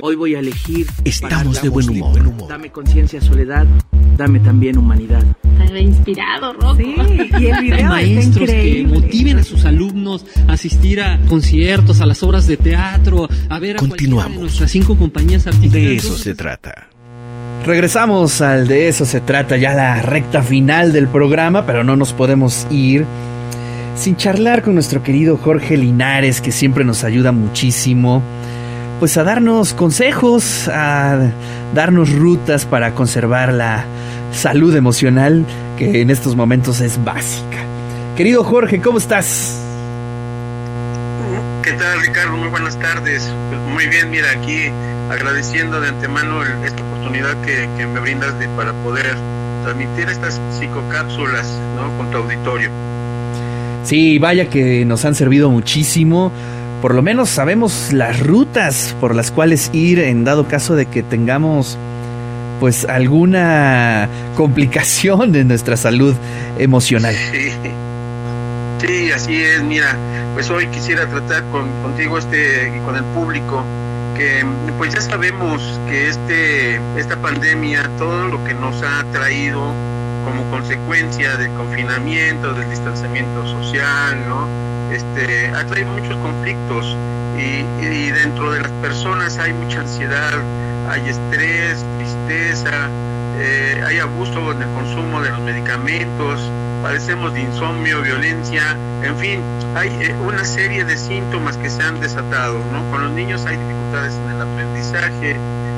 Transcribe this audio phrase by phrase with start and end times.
[0.00, 0.86] Hoy voy a elegir.
[1.04, 2.48] Estamos de buen humor.
[2.48, 3.66] Dame conciencia, soledad.
[4.16, 5.24] Dame también humanidad.
[5.62, 6.76] Está inspirado, Rocco.
[6.76, 6.94] Sí,
[7.38, 12.22] y el video Maestros que motiven a sus alumnos a asistir a conciertos, a las
[12.22, 14.34] obras de teatro, a ver a Continuamos.
[14.34, 15.72] de nuestras cinco compañías artísticas.
[15.72, 16.88] De eso se trata.
[17.66, 22.12] Regresamos al de eso se trata ya la recta final del programa, pero no nos
[22.12, 23.04] podemos ir
[23.94, 28.22] sin charlar con nuestro querido Jorge Linares, que siempre nos ayuda muchísimo,
[28.98, 31.18] pues a darnos consejos, a
[31.74, 33.84] darnos rutas para conservar la
[34.32, 35.44] salud emocional,
[35.76, 37.58] que en estos momentos es básica.
[38.16, 39.56] Querido Jorge, ¿cómo estás?
[41.62, 42.36] ¿Qué tal, Ricardo?
[42.36, 43.30] Muy buenas tardes.
[43.50, 44.70] Pues muy bien, mira, aquí
[45.10, 49.14] agradeciendo de antemano el- esta oportunidad que, que me brindas de, para poder
[49.64, 51.46] transmitir estas psicocápsulas
[51.76, 51.96] ¿no?
[51.96, 52.70] con tu auditorio.
[53.84, 56.32] Sí, vaya que nos han servido muchísimo.
[56.82, 61.02] Por lo menos sabemos las rutas por las cuales ir en dado caso de que
[61.02, 61.76] tengamos
[62.60, 66.14] pues alguna complicación en nuestra salud
[66.58, 67.14] emocional.
[67.14, 67.52] Sí.
[68.80, 69.62] Sí, así es.
[69.64, 69.96] Mira,
[70.34, 73.64] pues hoy quisiera tratar con, contigo este y con el público
[74.16, 74.44] que
[74.78, 79.72] pues ya sabemos que este esta pandemia todo lo que nos ha traído
[80.24, 84.67] como consecuencia del confinamiento, del distanciamiento social, ¿no?
[84.92, 86.96] Este ha traído muchos conflictos
[87.36, 90.34] y, dentro de las personas hay mucha ansiedad,
[90.88, 92.88] hay estrés, tristeza,
[93.38, 96.40] eh, hay abuso en el consumo de los medicamentos,
[96.82, 99.40] padecemos de insomnio, violencia, en fin,
[99.76, 102.90] hay eh, una serie de síntomas que se han desatado, ¿no?
[102.90, 105.36] Con los niños hay dificultades en el aprendizaje,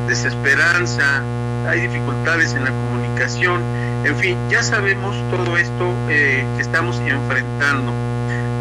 [0.09, 1.23] desesperanza,
[1.69, 3.61] hay dificultades en la comunicación,
[4.05, 7.93] en fin, ya sabemos todo esto eh, que estamos enfrentando,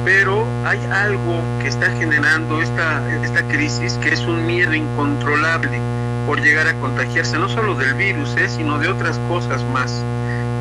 [0.10, 5.80] pero hay algo que está generando esta, esta crisis que es un miedo incontrolable
[6.26, 10.04] por llegar a contagiarse, no solo del virus, eh, sino de otras cosas más.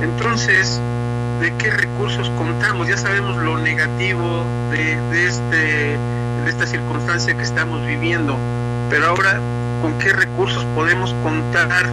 [0.02, 0.78] Entonces,
[1.40, 2.88] ¿de qué recursos contamos?
[2.88, 8.36] Ya sabemos lo negativo de, de, este, de esta circunstancia que estamos viviendo,
[8.90, 9.40] pero ahora,
[9.80, 11.86] ¿con qué recursos podemos contar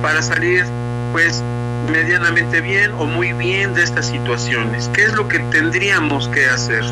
[0.00, 0.64] para salir,
[1.12, 1.44] pues,
[1.90, 4.90] medianamente bien o muy bien de estas situaciones?
[4.92, 6.84] ¿Qué es lo que tendríamos que hacer?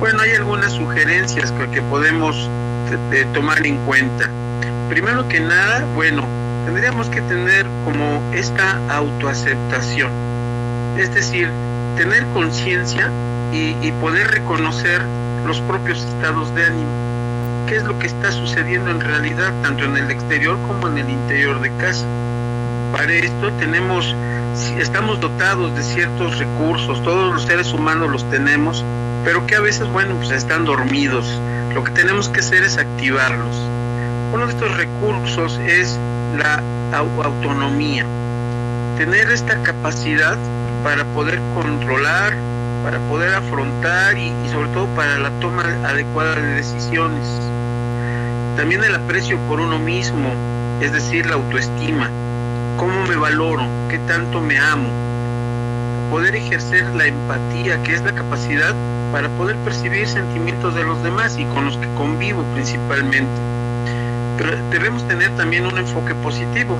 [0.00, 2.48] Bueno, hay algunas sugerencias que, podemos
[3.12, 4.28] eh, tomar en cuenta.
[4.88, 6.26] Primero que nada, bueno,
[6.64, 10.10] tendríamos que tener como esta autoaceptación,
[10.98, 11.48] es decir,
[11.96, 13.10] tener conciencia
[13.52, 15.02] y, y, poder reconocer
[15.46, 16.90] los propios estados de ánimo,
[17.68, 21.10] qué es lo que está sucediendo en realidad, tanto en el exterior como en el
[21.10, 22.06] interior de casa.
[22.92, 24.14] Para esto tenemos,
[24.78, 28.84] estamos dotados de ciertos recursos, todos los seres humanos los tenemos,
[29.24, 31.40] pero que a veces, bueno, pues están dormidos.
[31.74, 33.56] Lo que tenemos que hacer es activarlos.
[34.34, 35.98] Uno de estos recursos es
[36.36, 38.04] la autonomía,
[38.98, 40.36] tener esta capacidad
[40.84, 42.34] para poder controlar,
[42.84, 47.40] para poder afrontar y, y, sobre todo para la toma adecuada de decisiones.
[48.56, 50.34] También el aprecio por uno mismo,
[50.82, 52.10] es decir, la autoestima,
[52.82, 54.90] cómo me valoro, qué tanto me amo.
[56.10, 58.74] Poder ejercer la empatía, que es la capacidad
[59.12, 63.30] para poder percibir sentimientos de los demás y con los que convivo principalmente
[64.36, 66.76] pero debemos tener también un enfoque positivo,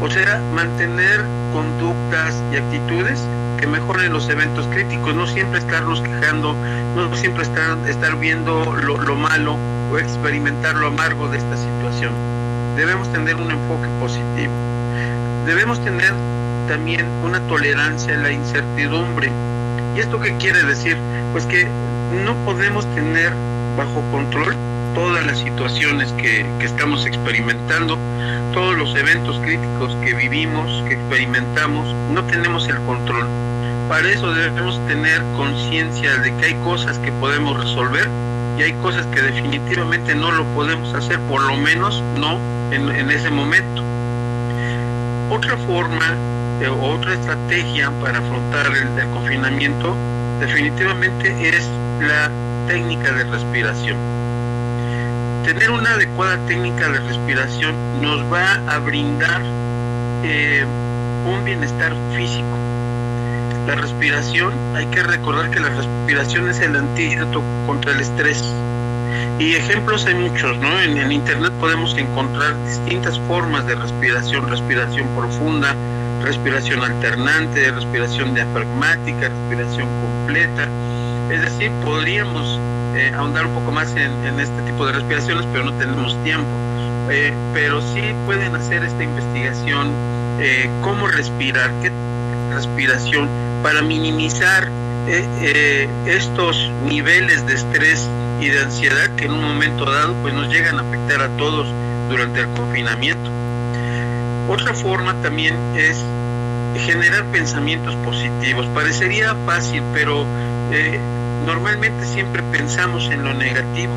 [0.00, 1.20] o sea, mantener
[1.52, 3.20] conductas y actitudes
[3.58, 6.54] que mejoren los eventos críticos, no siempre estarnos quejando,
[6.96, 9.58] no siempre estar, estar viendo lo, lo malo
[9.92, 12.12] o experimentar lo amargo de esta situación.
[12.76, 14.71] Debemos tener un enfoque positivo.
[15.46, 16.12] Debemos tener
[16.68, 19.30] también una tolerancia a la incertidumbre.
[19.96, 20.96] ¿Y esto qué quiere decir?
[21.32, 21.66] Pues que
[22.24, 23.32] no podemos tener
[23.76, 24.54] bajo control
[24.94, 27.98] todas las situaciones que, que, estamos experimentando,
[28.52, 33.26] todos los eventos críticos que vivimos, que experimentamos, no tenemos el control.
[33.88, 38.08] Para eso debemos tener conciencia de que hay cosas que podemos resolver
[38.58, 42.38] y hay cosas que definitivamente no lo podemos hacer, por lo menos no
[42.70, 43.81] en, en ese momento.
[45.34, 46.14] Otra forma,
[46.60, 49.96] eh, otra estrategia para afrontar el, confinamiento
[50.40, 51.66] definitivamente es
[52.00, 52.30] la
[52.68, 53.96] técnica de respiración
[55.42, 59.42] tener una adecuada técnica de respiración nos va a brindar
[60.22, 60.64] eh,
[61.26, 62.58] un bienestar físico.
[63.66, 68.42] La respiración, hay que recordar que la respiración es el antídoto contra el estrés.
[69.38, 70.80] Y ejemplos hay muchos, ¿no?
[70.80, 75.74] En, en internet podemos encontrar distintas formas de respiración, respiración profunda,
[76.22, 80.68] respiración alternante, respiración diafragmática, respiración completa.
[81.30, 82.58] Es decir, podríamos
[82.94, 86.46] eh, ahondar un poco más en, en, este tipo de respiraciones, pero no tenemos tiempo.
[87.10, 89.88] eh, pero sí pueden hacer esta investigación,
[90.40, 91.90] eh, cómo respirar, qué
[92.54, 93.28] respiración,
[93.62, 94.68] para minimizar
[95.08, 98.08] eh, estos niveles de estrés
[98.40, 101.66] y de ansiedad que en un momento dado pues nos llegan a afectar a todos
[102.08, 103.30] durante el confinamiento.
[104.48, 106.04] Otra forma también es
[106.84, 108.66] generar pensamientos positivos.
[108.74, 110.24] Parecería fácil, pero
[111.46, 113.92] normalmente siempre pensamos en lo negativo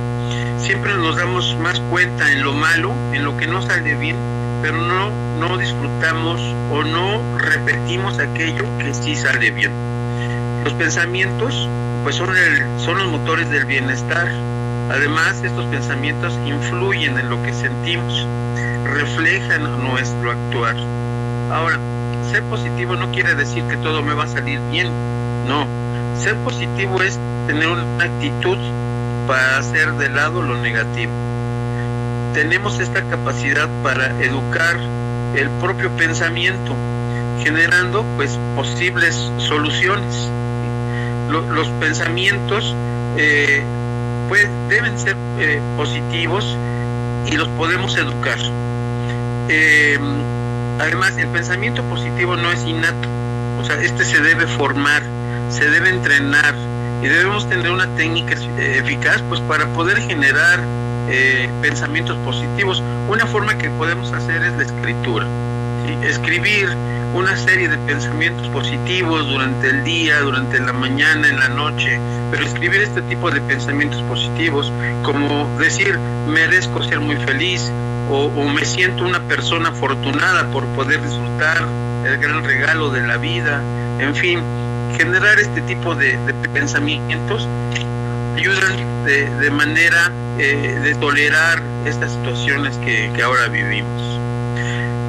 [0.66, 4.16] siempre nos damos más cuenta en lo malo, en lo que no sale bien,
[4.64, 6.42] pero no, no disfrutamos
[6.72, 9.72] o no repetimos aquello que sí sale bien.
[10.64, 11.70] Los pensamientos
[12.06, 14.28] pues son, el, son los motores del bienestar.
[14.92, 18.28] Además, estos pensamientos influyen en lo que sentimos,
[18.84, 20.76] reflejan nuestro actuar.
[21.52, 21.80] Ahora,
[22.30, 24.88] ser positivo no quiere decir que todo me va a salir bien,
[25.48, 25.66] no.
[26.16, 28.60] Ser positivo es tener una actitud
[29.26, 31.12] para hacer de lado lo negativo.
[32.36, 34.78] Tenemos esta capacidad para educar
[35.36, 36.76] el propio pensamiento,
[37.44, 40.30] generando pues posibles soluciones.
[41.30, 42.76] Los pensamientos
[43.18, 43.64] eh,
[44.30, 46.58] pues, deben ser eh, positivos
[47.28, 48.38] y los podemos educar.
[49.50, 50.00] Eh,
[50.80, 53.08] además, el pensamiento positivo no es innato,
[53.60, 55.04] o sea, este se debe formar,
[55.50, 56.56] se debe entrenar,
[57.02, 60.60] y debemos tener una técnica eficaz pues para poder generar
[61.08, 62.82] eh, pensamientos positivos.
[63.08, 65.28] Una forma que podemos hacer es la escritura.
[66.04, 66.70] Escribir
[67.16, 71.98] una serie de pensamientos positivos durante el día, durante la mañana, en la noche,
[72.30, 74.70] pero escribir este tipo de pensamientos positivos,
[75.02, 75.98] como decir,
[76.28, 77.72] merezco ser muy feliz
[78.10, 81.66] o, me siento una persona afortunada por poder disfrutar
[82.06, 83.62] el gran regalo de la vida,
[83.98, 84.42] en fin,
[84.98, 86.18] generar este tipo de,
[86.54, 87.48] pensamientos
[88.36, 94.15] ayudan de, manera eh, de tolerar estas situaciones que, ahora vivimos.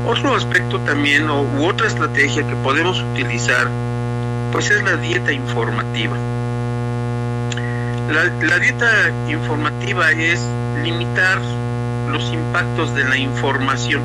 [0.07, 3.69] Otro aspecto también, o, u otra estrategia que podemos utilizar,
[4.53, 6.17] pues es la dieta informativa.
[8.13, 8.89] la dieta
[9.29, 10.41] informativa es
[10.85, 11.41] limitar
[12.11, 14.03] los impactos de la información.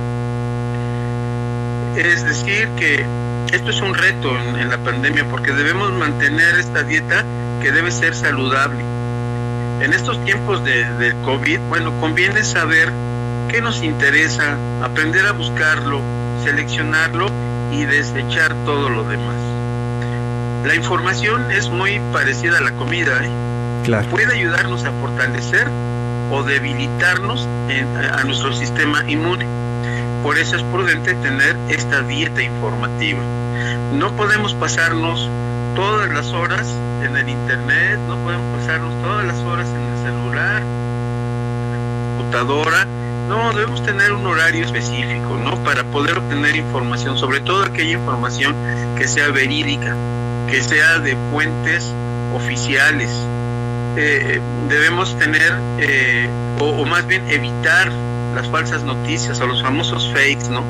[1.96, 3.06] Es decir, que
[3.54, 7.24] esto es un reto en, la pandemia porque debemos mantener esta dieta
[7.62, 8.80] que debe ser saludable.
[9.82, 12.92] En estos tiempos de, de COVID, bueno, conviene saber
[13.52, 16.00] qué nos interesa, aprender a buscarlo,
[16.42, 17.28] seleccionarlo
[17.74, 19.36] y desechar todo lo demás.
[20.66, 23.26] La información es muy parecida a la comida.
[23.26, 23.30] ¿eh?
[23.84, 24.08] Claro.
[24.10, 25.68] Puede ayudarnos a fortalecer
[26.32, 27.46] o debilitarnos
[28.14, 29.46] a nuestro sistema inmune.
[30.24, 33.20] Por eso es prudente tener esta dieta informativa.
[33.94, 35.30] No podemos pasarnos
[35.76, 36.74] todas las horas
[37.04, 40.64] en el internet, no podemos pasarnos todas las horas en el celular,
[42.18, 43.01] computadora.
[43.28, 45.56] No, debemos tener un horario específico, ¿no?
[45.64, 48.56] Para poder obtener información, sobre todo aquella información
[48.98, 49.96] que sea verídica,
[50.50, 51.94] que sea de fuentes
[52.36, 53.10] oficiales.
[53.98, 54.40] Eh,
[54.70, 56.30] debemos tener, eh,
[56.60, 57.92] o, o más bien evitar
[58.36, 60.64] las falsas noticias o los famosos fakes, ¿no?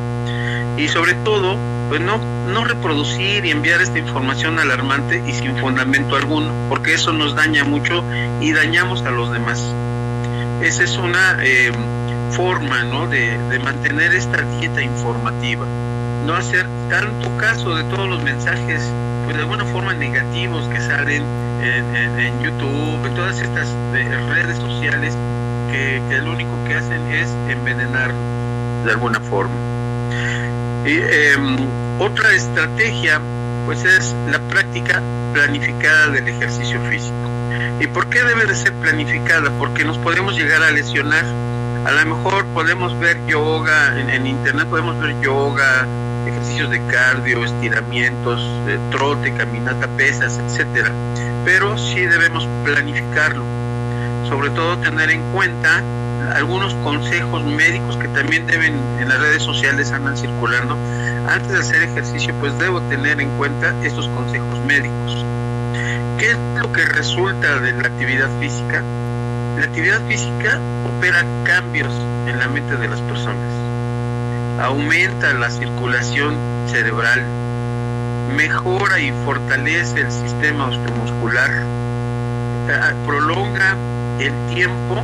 [0.77, 1.57] Y sobre todo,
[1.89, 2.18] pues no,
[2.53, 7.63] no reproducir y enviar esta información alarmante y sin fundamento alguno, porque eso nos daña
[7.63, 8.03] mucho
[8.39, 9.62] y dañamos a los demás.
[10.62, 11.71] Esa es una eh,
[12.31, 13.07] forma, ¿no?
[13.07, 15.65] De, mantener esta dieta informativa.
[16.25, 18.82] No hacer tanto caso de todos los mensajes,
[19.25, 21.24] pues de alguna forma negativos que salen
[21.63, 25.15] en, YouTube, en todas estas eh, redes sociales
[25.72, 28.12] que, lo único que hacen es envenenar
[28.86, 29.56] de alguna forma.
[30.86, 31.58] Y, em,
[32.00, 33.22] otra estrategia
[33.65, 35.01] pues es la práctica
[35.34, 37.15] planificada del ejercicio físico.
[37.79, 39.51] ¿Y por qué debe de ser planificada?
[39.60, 41.25] Porque nos podemos llegar a lesionar.
[41.86, 45.88] A lo mejor podemos ver yoga, en, internet podemos ver yoga,
[46.28, 50.92] ejercicios de cardio, estiramientos, de trote, caminata, pesas, etcétera.
[51.44, 53.44] Pero sí debemos planificarlo
[54.32, 55.84] sobre todo tener en cuenta
[56.34, 60.78] algunos consejos médicos que también deben en las redes sociales andan circulando.
[61.28, 65.26] Antes de hacer ejercicio, pues debo tener en cuenta estos consejos médicos.
[66.18, 68.82] ¿Qué es lo que resulta de la actividad física?
[69.58, 71.93] La actividad física opera cambios
[72.25, 73.51] en la mente de las personas.
[74.62, 76.36] Aumenta la circulación
[76.67, 77.22] cerebral,
[78.36, 81.51] mejora y fortalece el sistema osteomuscular,
[82.70, 83.75] eh, prolonga
[84.20, 85.03] el tiempo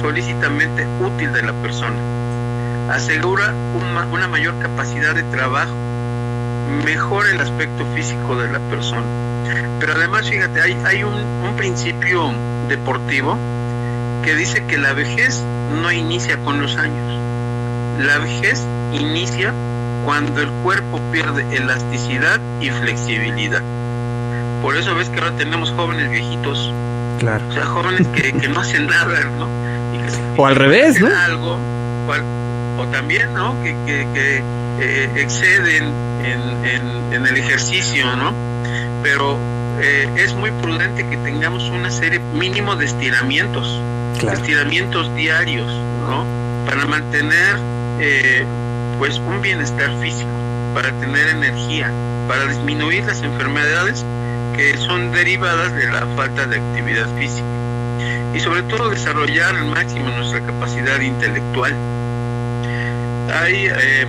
[0.00, 1.96] solícitamente útil de la persona,
[2.90, 3.54] asegura
[4.10, 5.74] una, mayor capacidad de trabajo,
[6.84, 9.06] mejora el aspecto físico de la persona.
[9.78, 12.32] Pero además, fíjate, hay, un principio
[12.68, 13.38] deportivo
[14.26, 15.40] que dice que la vejez
[15.80, 17.14] no inicia con los años,
[18.04, 18.60] la vejez
[18.92, 19.54] inicia
[20.04, 23.62] cuando el cuerpo pierde elasticidad y flexibilidad.
[24.62, 26.72] Por eso ves que ahora tenemos jóvenes viejitos.
[27.20, 27.44] Claro.
[27.48, 29.46] O sea, jóvenes que, que no hacen nada, ¿no?
[29.94, 31.08] Y que se- O al revés, ¿no?
[31.16, 31.56] Algo,
[32.08, 32.24] o, al-
[32.80, 33.54] o también, ¿no?
[33.62, 34.42] Que, que, que,
[34.80, 35.84] eh, exceden
[36.24, 38.32] en, en, en el ejercicio, ¿no?
[39.04, 39.38] Pero
[39.80, 43.80] eh, es muy prudente que tengamos una serie mínimo de estiramientos
[44.18, 44.38] Claro.
[44.38, 45.66] estiramientos diarios,
[46.08, 46.24] ¿no?
[46.66, 47.58] Para mantener,
[48.00, 48.44] eh,
[48.98, 50.30] pues, un bienestar físico,
[50.74, 51.90] para tener energía,
[52.28, 54.04] para disminuir las enfermedades
[54.56, 57.46] que son derivadas de la falta de actividad física
[58.34, 61.74] y sobre todo desarrollar al máximo nuestra capacidad intelectual.
[63.32, 64.06] Hay, eh,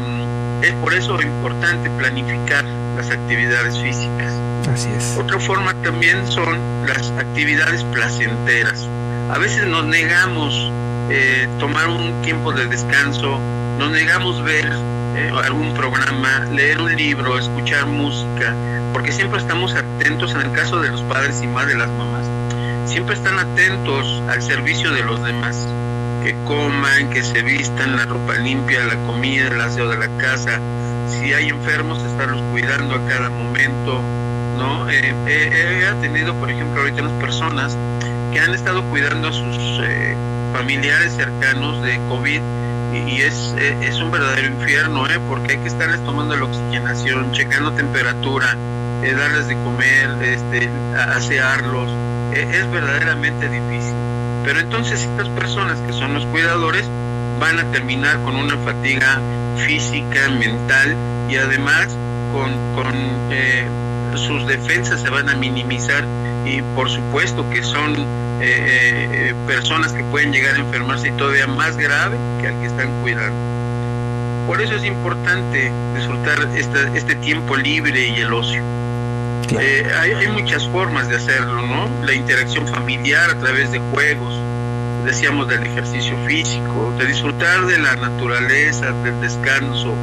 [0.62, 2.66] es por eso importante planificar
[2.98, 4.34] las actividades físicas.
[4.74, 5.16] Así es.
[5.18, 8.88] Otra forma también son las actividades placenteras.
[9.30, 10.72] A veces nos negamos
[11.10, 13.40] eh, tomar un tiempo de descanso,
[13.78, 14.72] nos negamos ver
[15.18, 18.56] eh, algún programa, leer un libro, escuchar música,
[18.94, 22.26] porque siempre estamos atentos en el caso de los padres y más de las mamás.
[22.86, 25.68] Siempre están atentos al servicio de los demás,
[26.24, 30.62] que coman, que se vistan, la ropa limpia, la comida, el aseo de la casa.
[31.10, 34.02] Si hay enfermos, estarlos cuidando a cada momento,
[34.58, 34.90] ¿no?
[34.90, 37.78] Eh, eh, he atendido, por ejemplo, ahorita unas personas
[38.38, 40.16] que han estado cuidando a sus eh,
[40.54, 42.40] familiares cercanos de COVID
[42.94, 45.20] y, es, eh, es un verdadero infierno, ¿eh?
[45.28, 48.56] Porque hay que estarles tomando la oxigenación, checando temperatura,
[49.02, 50.70] eh, darles de comer, este,
[51.16, 51.90] asearlos.
[52.36, 53.96] Eh, es verdaderamente difícil.
[54.46, 56.88] Pero entonces estas personas que son los cuidadores
[57.40, 59.20] van a terminar con una fatiga
[59.66, 60.96] física, mental
[61.28, 61.88] y además
[62.32, 62.94] con, con
[64.16, 66.04] sus defensas se van a minimizar
[66.46, 71.78] y por supuesto que son eh, personas que pueden llegar a enfermarse y todavía más
[71.78, 73.38] grave que al que están cuidando.
[74.48, 78.62] Por eso es importante disfrutar esta, este tiempo libre y el ocio.
[79.48, 79.66] Claro.
[79.66, 81.90] Eh, hay, hay muchas formas de hacerlo, ¿no?
[82.06, 84.34] La interacción familiar a través de juegos,
[85.06, 89.94] decíamos del ejercicio físico, de disfrutar de la naturaleza, del descanso,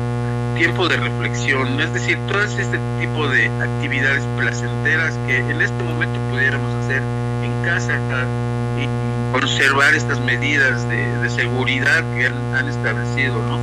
[0.55, 6.19] tiempo de reflexión, es decir, todo este tipo de actividades placenteras que en este momento
[6.31, 7.03] pudiéramos hacer
[7.65, 7.99] casa
[8.79, 8.89] y
[9.33, 13.59] conservar estas medidas de, seguridad que han, establecido, ¿no?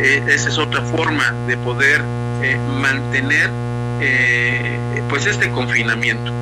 [0.00, 2.00] Eh, esa es otra forma de poder
[2.42, 3.50] eh, mantener
[4.00, 6.32] eh, pues este confinamiento.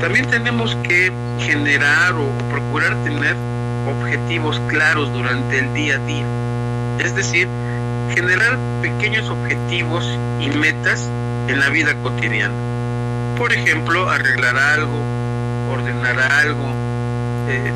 [0.00, 3.36] También tenemos que generar o procurar tener
[3.86, 6.26] objetivos claros durante el día a día.
[6.98, 7.48] Es decir,
[8.14, 10.04] generar pequeños objetivos
[10.40, 11.08] y metas
[11.48, 12.54] en la vida cotidiana.
[13.36, 15.00] Por ejemplo, arreglar algo,
[15.72, 16.66] ordenar algo,
[17.48, 17.72] eh,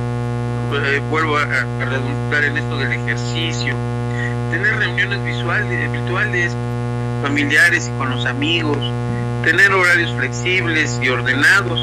[0.74, 3.74] eh, vuelvo a, a, redundar en esto del ejercicio,
[4.50, 6.54] tener reuniones visuales, virtuales,
[7.22, 8.78] familiares y con los amigos,
[9.44, 11.80] tener horarios flexibles y ordenados.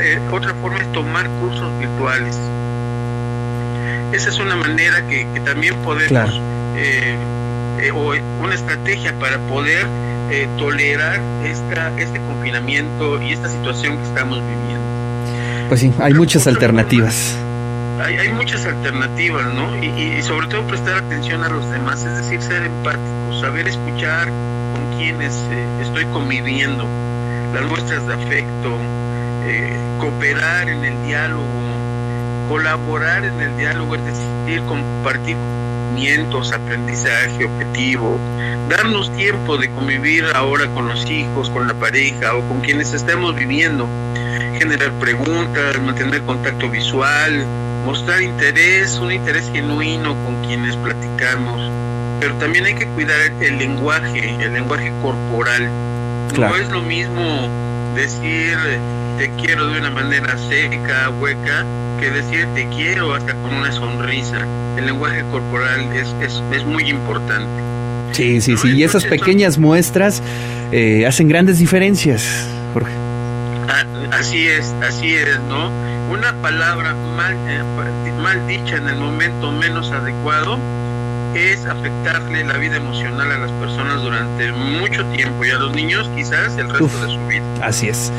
[0.00, 2.36] Eh, otra forma es tomar cursos virtuales.
[4.12, 6.32] Esa es una manera que, que también podemos Claro.
[6.76, 7.16] eh,
[7.80, 9.86] eh, o una estrategia para poder
[10.30, 14.79] eh, tolerar esta, este confinamiento y esta situación que estamos viviendo.
[15.70, 17.32] Pues sí, hay muchas alternativas.
[18.04, 19.72] Hay, muchas alternativas, ¿no?
[19.80, 24.26] Y sobre todo prestar atención a los demás, es decir, ser empático, saber escuchar
[24.72, 26.88] con quienes eh, estoy conviviendo,
[27.54, 28.78] las muestras de afecto,
[29.46, 31.46] eh, cooperar en el diálogo,
[32.48, 35.36] colaborar en el diálogo, es decir, compartir
[35.90, 38.18] conocimientos, aprendizaje objetivo,
[38.68, 43.34] darnos tiempo de convivir ahora con los hijos, con la pareja o con quienes estemos
[43.34, 43.88] viviendo,
[44.60, 47.46] generar preguntas, mantener contacto visual,
[47.86, 51.62] mostrar interés, un interés genuino con quienes platicamos,
[52.20, 55.66] pero también hay que cuidar el lenguaje, el lenguaje corporal.
[56.34, 56.54] Claro.
[56.54, 57.48] No es lo mismo
[57.96, 58.58] decir
[59.16, 61.64] te quiero de una manera seca, hueca,
[61.98, 64.46] que decir te quiero hasta con una sonrisa.
[64.76, 67.62] El lenguaje corporal es, es, es muy importante.
[68.12, 68.76] Sí, sí, sí.
[68.76, 70.22] Y esas pequeñas muestras
[70.70, 73.09] eh, hacen grandes diferencias, Jorge.
[74.12, 75.70] Así es, así es, ¿no?
[76.10, 77.62] Una palabra mal, eh,
[78.20, 80.58] mal dicha en el momento menos adecuado
[81.34, 86.10] es afectarle la vida emocional a las personas durante mucho tiempo y a los niños
[86.16, 87.02] quizás el resto Uf.
[87.02, 87.44] de su vida.
[87.62, 88.12] Así es.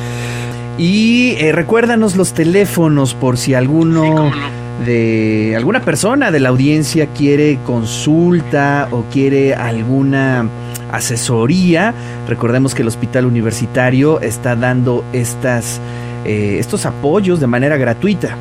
[0.77, 4.85] Y eh, recuérdanos los teléfonos por si alguno no.
[4.85, 10.47] de alguna persona de la audiencia quiere consulta o quiere alguna
[10.91, 11.93] asesoría.
[12.27, 15.79] Recordemos que el Hospital Universitario está dando estas
[16.25, 18.37] eh, estos apoyos de manera gratuita.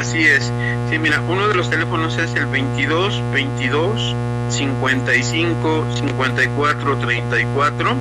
[0.00, 0.52] Así es.
[0.88, 4.14] Sí, mira, uno de los teléfonos es el 22 22
[4.50, 7.96] 55 54 34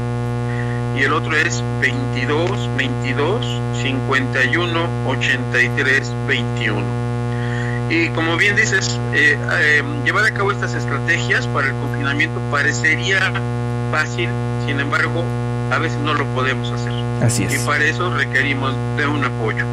[0.97, 7.08] y el otro es 22 22 51 83 21.
[7.89, 13.31] Y como bien dices, eh, eh, llevar a cabo estas estrategias para el confinamiento parecería
[13.91, 14.29] fácil,
[14.67, 15.23] sin embargo,
[15.71, 16.91] a veces no lo podemos hacer.
[17.21, 17.55] Así es.
[17.55, 19.65] Y para eso requerimos de un apoyo.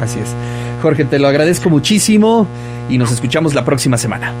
[0.00, 0.34] Así es.
[0.80, 2.46] Jorge, te lo agradezco muchísimo
[2.88, 4.32] y nos escuchamos la próxima semana.